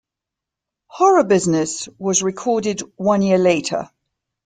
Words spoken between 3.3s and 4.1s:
later.